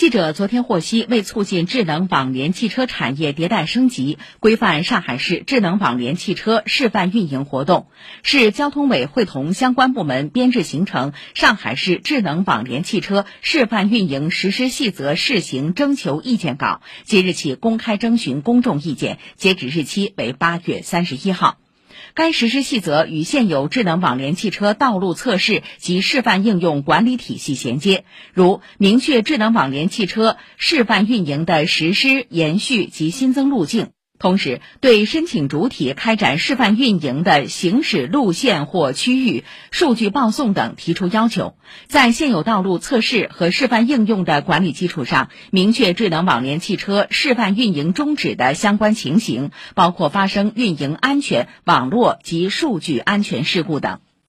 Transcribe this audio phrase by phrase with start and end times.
[0.00, 7.86] 记者昨天获悉，为促进智能网联汽车产业迭代升级，规范上海市智能网联汽车示范运营活动，
[8.22, 21.58] 市交通委会同相关部门编制形成《上海市智能网联汽车示范运营实施细则试行征求意见稿》，即日起公开征询公众意见，截止日期为八月三十一号。
[22.14, 33.90] 该实施细则与现有智能网联汽车道路测试及示范应用管理体系衔接，如明确智能网联汽车示范运营的实施、延续及新增路径。
[34.20, 41.54] 同时，对申请主体开展示范运营的行驶路线或区域数据报送等提出要求，
[41.88, 54.00] 在现有道路测试和示范应用的管理基础上，明确智能网联汽车示范运营终止的相关情形，包括发生运营安全、网络及数据安全事故等。